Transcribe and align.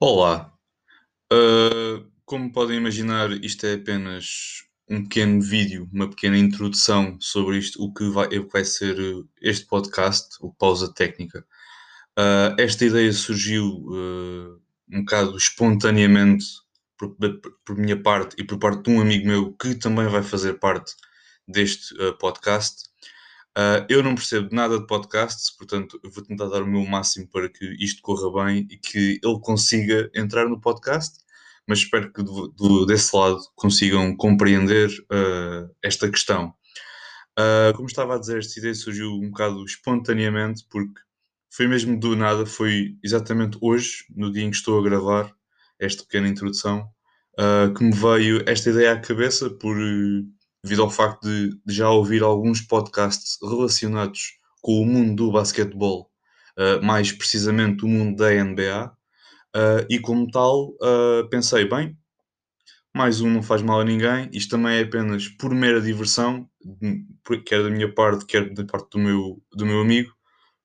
Olá, 0.00 0.52
ah, 1.32 2.04
como 2.24 2.52
podem 2.52 2.76
imaginar, 2.78 3.32
isto 3.44 3.66
é 3.66 3.74
apenas 3.74 4.62
um 4.88 5.02
pequeno 5.02 5.42
vídeo, 5.42 5.88
uma 5.92 6.08
pequena 6.08 6.38
introdução 6.38 7.18
sobre 7.20 7.58
isto, 7.58 7.82
o 7.82 7.92
que 7.92 8.08
vai, 8.10 8.28
vai 8.40 8.64
ser 8.64 8.98
uh, 9.00 9.28
este 9.42 9.66
podcast, 9.66 10.36
o 10.40 10.52
Pausa 10.54 10.92
Técnica. 10.94 11.44
Ah, 12.16 12.54
esta 12.58 12.84
ideia 12.84 13.12
surgiu 13.12 13.66
uh, 13.66 14.60
um 14.92 15.00
bocado 15.00 15.36
espontaneamente 15.36 16.46
por, 16.96 17.16
por 17.64 17.76
minha 17.76 18.00
parte 18.00 18.36
e 18.38 18.44
por 18.44 18.58
parte 18.58 18.84
de 18.84 18.90
um 18.90 19.00
amigo 19.00 19.26
meu 19.26 19.52
que 19.54 19.74
também 19.74 20.06
vai 20.08 20.22
fazer 20.22 20.60
parte 20.60 20.94
deste 21.46 21.94
uh, 22.00 22.16
podcast. 22.18 22.87
Uh, 23.58 23.82
eu 23.88 24.04
não 24.04 24.14
percebo 24.14 24.54
nada 24.54 24.78
de 24.78 24.86
podcasts, 24.86 25.50
portanto, 25.50 26.00
vou 26.04 26.22
tentar 26.22 26.46
dar 26.46 26.62
o 26.62 26.66
meu 26.66 26.86
máximo 26.86 27.26
para 27.26 27.48
que 27.48 27.64
isto 27.82 28.00
corra 28.02 28.44
bem 28.44 28.68
e 28.70 28.76
que 28.76 29.18
ele 29.20 29.40
consiga 29.40 30.08
entrar 30.14 30.48
no 30.48 30.60
podcast, 30.60 31.18
mas 31.66 31.80
espero 31.80 32.12
que 32.12 32.22
do, 32.22 32.46
do, 32.46 32.86
desse 32.86 33.16
lado 33.16 33.40
consigam 33.56 34.16
compreender 34.16 34.88
uh, 35.10 35.68
esta 35.82 36.08
questão. 36.08 36.54
Uh, 37.36 37.74
como 37.74 37.88
estava 37.88 38.14
a 38.14 38.18
dizer, 38.20 38.38
esta 38.38 38.60
ideia 38.60 38.74
surgiu 38.76 39.10
um 39.10 39.28
bocado 39.28 39.64
espontaneamente, 39.64 40.64
porque 40.70 41.00
foi 41.50 41.66
mesmo 41.66 41.98
do 41.98 42.14
nada, 42.14 42.46
foi 42.46 42.96
exatamente 43.02 43.58
hoje, 43.60 44.04
no 44.14 44.30
dia 44.30 44.44
em 44.44 44.50
que 44.50 44.56
estou 44.56 44.78
a 44.78 44.84
gravar 44.84 45.34
esta 45.80 46.04
pequena 46.04 46.28
introdução, 46.28 46.88
que 47.76 47.84
me 47.84 47.92
veio 47.92 48.42
esta 48.48 48.70
ideia 48.70 48.92
à 48.92 49.00
cabeça 49.00 49.48
por 49.48 49.76
devido 50.62 50.82
ao 50.82 50.90
facto 50.90 51.22
de, 51.22 51.50
de, 51.64 51.74
já 51.74 51.88
ouvir 51.90 52.22
alguns 52.22 52.60
podcasts 52.60 53.38
relacionados 53.42 54.38
com 54.60 54.80
o 54.80 54.86
mundo 54.86 55.14
do 55.14 55.32
basquetebol, 55.32 56.10
uh, 56.56 56.84
mais 56.84 57.12
precisamente 57.12 57.84
o 57.84 57.88
mundo 57.88 58.16
da 58.16 58.30
NBA, 58.30 58.86
uh, 58.86 58.92
eh, 59.54 59.86
e 59.88 59.98
como 59.98 60.30
tal, 60.30 60.70
uh, 60.70 61.28
pensei, 61.30 61.64
bem, 61.68 61.96
mais 62.94 63.20
um 63.20 63.30
não 63.30 63.42
faz 63.42 63.62
mal 63.62 63.80
a 63.80 63.84
ninguém, 63.84 64.28
isto 64.32 64.50
também 64.50 64.78
é 64.78 64.82
apenas 64.82 65.28
por 65.28 65.54
mera 65.54 65.80
diversão, 65.80 66.48
quer 67.46 67.62
da 67.62 67.70
minha 67.70 67.92
parte, 67.92 68.26
quer 68.26 68.52
da 68.52 68.64
parte 68.64 68.90
do 68.90 68.98
meu, 68.98 69.42
do 69.52 69.64
meu 69.64 69.80
amigo, 69.80 70.12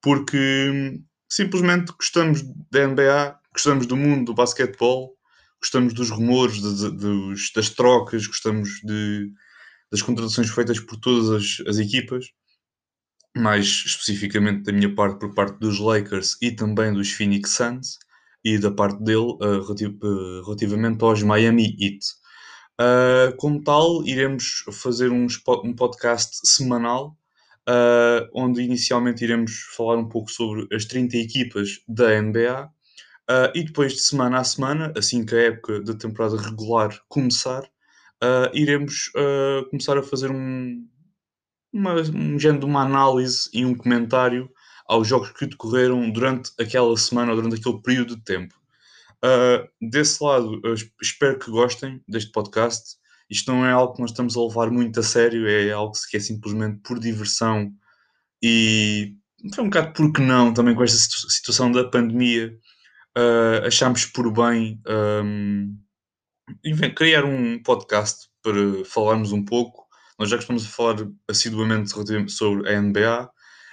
porque 0.00 0.70
hum, 0.72 1.04
simplesmente 1.28 1.92
gostamos 1.92 2.42
da 2.70 2.86
NBA, 2.86 3.38
gostamos 3.52 3.86
do 3.86 3.96
mundo 3.96 4.26
do 4.26 4.34
basquetebol, 4.34 5.14
gostamos 5.60 5.94
dos 5.94 6.10
rumores, 6.10 6.60
de, 6.60 6.74
de, 6.74 6.90
dos, 6.96 7.52
das 7.54 7.70
trocas, 7.70 8.26
gostamos 8.26 8.80
de, 8.82 9.32
das 9.92 10.00
contratações 10.00 10.48
feitas 10.48 10.80
por 10.80 10.96
todas 10.96 11.28
as, 11.28 11.68
as 11.68 11.78
equipas, 11.78 12.32
mais 13.36 13.66
especificamente 13.66 14.62
da 14.62 14.72
minha 14.72 14.92
parte 14.94 15.20
por 15.20 15.34
parte 15.34 15.58
dos 15.58 15.78
Lakers 15.78 16.36
e 16.40 16.50
também 16.50 16.92
dos 16.92 17.12
Phoenix 17.12 17.50
Suns, 17.50 17.98
e 18.44 18.58
da 18.58 18.70
parte 18.70 19.02
dele 19.02 19.36
uh, 19.40 19.62
relativ 19.62 19.98
uh, 20.02 20.42
relativamente 20.44 21.04
aos 21.04 21.22
Miami 21.22 21.76
Heat. 21.78 22.00
Uh, 22.80 23.36
como 23.36 23.62
tal, 23.62 24.04
iremos 24.04 24.64
fazer 24.72 25.12
um, 25.12 25.26
um 25.64 25.74
podcast 25.74 26.38
semanal, 26.48 27.16
onde 28.34 28.60
inicialmente 28.60 29.22
iremos 29.22 29.52
falar 29.76 29.96
um 29.96 30.08
pouco 30.08 30.28
sobre 30.28 30.66
as 30.74 30.84
30 30.84 31.16
equipas 31.16 31.78
da 31.86 32.20
NBA, 32.20 32.68
e 33.54 33.62
depois 33.62 33.92
de 33.92 34.00
semana 34.00 34.40
a 34.40 34.44
semana, 34.44 34.92
assim 34.96 35.24
que 35.24 35.32
a 35.32 35.42
época 35.42 35.80
da 35.80 35.94
temporada 35.94 36.36
regular 36.36 37.00
começar, 37.08 37.62
uh, 38.22 38.50
iremos 38.54 39.10
uh, 39.16 39.68
começar 39.68 39.98
a 39.98 40.02
fazer 40.02 40.30
um, 40.30 40.86
uma, 41.72 41.94
um 41.94 42.38
género 42.38 42.60
de 42.60 42.66
uma 42.66 42.82
análise 42.82 43.48
e 43.52 43.64
um 43.64 43.74
comentário 43.74 44.48
aos 44.86 45.08
jogos 45.08 45.30
que 45.32 45.46
decorreram 45.46 46.10
durante 46.10 46.50
aquela 46.60 46.96
semana 46.96 47.32
ou 47.32 47.36
durante 47.36 47.60
aquele 47.60 47.82
período 47.82 48.16
de 48.16 48.24
tempo. 48.24 48.54
Uh, 49.24 49.68
desse 49.90 50.22
lado, 50.22 50.60
espero 51.00 51.38
que 51.38 51.50
gostem 51.50 52.02
deste 52.08 52.30
podcast. 52.32 52.96
Isto 53.30 53.52
não 53.52 53.64
é 53.64 53.72
algo 53.72 53.94
que 53.94 54.00
nós 54.00 54.10
estamos 54.10 54.36
a 54.36 54.40
levar 54.40 54.70
muito 54.70 55.00
a 55.00 55.02
sério, 55.02 55.48
é 55.48 55.70
algo 55.70 55.92
que 56.10 56.16
é 56.16 56.20
simplesmente 56.20 56.80
por 56.82 56.98
diversão 56.98 57.72
e 58.42 59.14
foi 59.54 59.64
um 59.64 59.68
bocado 59.68 59.92
porque 59.92 60.20
não, 60.20 60.52
também 60.52 60.74
com 60.74 60.82
esta 60.82 60.98
situação 61.28 61.70
da 61.70 61.84
pandemia, 61.84 62.56
uh, 63.16 63.66
achámos 63.66 64.06
por 64.06 64.32
bem 64.32 64.80
um, 64.86 65.76
criar 66.94 67.24
um 67.24 67.62
podcast 67.62 68.28
para 68.42 68.84
falarmos 68.84 69.32
um 69.32 69.44
pouco. 69.44 69.86
Nós 70.18 70.28
já 70.28 70.36
costumamos 70.36 70.66
falar 70.66 70.96
assiduamente 71.28 71.90
sobre 72.28 72.68
a 72.68 72.80
NBA 72.80 73.30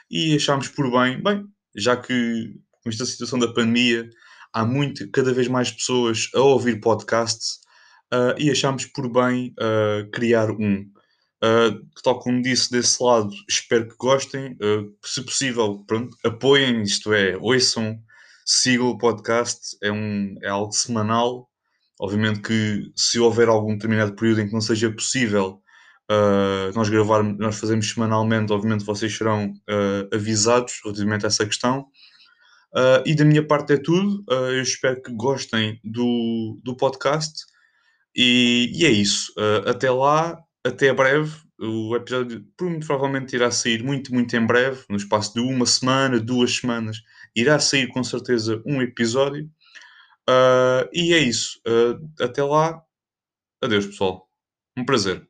e 0.09 0.35
achámos 0.35 0.67
por 0.67 0.91
bem, 0.91 1.21
bem, 1.21 1.45
já 1.75 1.95
que 1.95 2.53
com 2.83 2.89
esta 2.89 3.05
situação 3.05 3.37
da 3.37 3.53
pandemia 3.53 4.09
há 4.53 4.65
muito, 4.65 5.09
cada 5.11 5.33
vez 5.33 5.47
mais 5.47 5.71
pessoas 5.71 6.29
a 6.33 6.39
ouvir 6.39 6.79
podcasts 6.79 7.59
uh, 8.13 8.33
e 8.37 8.49
achámos 8.49 8.85
por 8.85 9.11
bem 9.11 9.53
uh, 9.59 10.09
criar 10.11 10.49
um. 10.51 10.81
Uh, 11.41 11.87
tal 12.03 12.19
como 12.19 12.41
disse 12.41 12.71
desse 12.71 13.01
lado, 13.01 13.29
espero 13.47 13.87
que 13.87 13.95
gostem. 13.97 14.57
se 15.05 15.23
possível, 15.23 15.83
pronto, 15.87 16.15
apoiem, 16.25 16.81
isto 16.81 17.13
é, 17.13 17.37
ouçam, 17.37 17.97
sigam 18.45 18.87
o 18.87 18.97
podcast, 18.97 19.77
é, 19.81 19.91
um, 19.91 20.35
é 20.43 20.49
algo 20.49 20.73
semanal 20.73 21.48
Obviamente 21.99 22.41
que 22.41 22.91
se 22.95 23.19
houver 23.19 23.49
algum 23.49 23.73
determinado 23.73 24.15
período 24.15 24.41
em 24.41 24.47
que 24.47 24.53
não 24.53 24.61
seja 24.61 24.89
possível 24.89 25.61
uh, 26.09 26.73
nós 26.73 26.89
gravarmos, 26.89 27.37
nós 27.37 27.59
fazemos 27.59 27.89
semanalmente, 27.89 28.51
obviamente 28.51 28.85
vocês 28.85 29.15
serão 29.15 29.51
uh, 29.51 30.15
avisados 30.15 30.79
relativamente 30.83 31.25
a 31.25 31.27
essa 31.27 31.45
questão. 31.45 31.87
Uh, 32.73 33.01
e 33.05 33.15
da 33.15 33.25
minha 33.25 33.45
parte 33.45 33.73
é 33.73 33.77
tudo. 33.77 34.23
eu 34.29 34.61
espero 34.61 35.01
que 35.01 35.11
gostem 35.13 35.79
do, 35.83 36.59
do 36.63 36.75
podcast. 36.75 37.45
E, 38.15 38.71
e 38.73 38.85
é 38.85 38.89
isso. 38.89 39.33
até 39.65 39.89
lá, 39.89 40.37
até 40.65 40.93
breve. 40.93 41.35
O 41.59 41.95
episódio 41.95 42.45
muito 42.61 42.85
provavelmente 42.87 43.35
irá 43.35 43.51
sair 43.51 43.83
muito, 43.83 44.13
muito 44.13 44.35
em 44.35 44.45
breve, 44.45 44.83
no 44.89 44.95
espaço 44.95 45.33
de 45.33 45.41
uma 45.41 45.65
semana, 45.65 46.19
duas 46.19 46.55
semanas. 46.57 47.01
Irá 47.35 47.59
sair 47.59 47.87
com 47.87 48.03
certeza 48.03 48.61
um 48.65 48.81
episódio. 48.81 49.49
Uh, 50.29 50.89
e 50.93 51.13
é 51.13 51.19
isso. 51.19 51.59
Uh, 51.67 52.23
até 52.23 52.43
lá. 52.43 52.83
Adeus, 53.63 53.87
pessoal. 53.87 54.29
Um 54.77 54.85
prazer. 54.85 55.28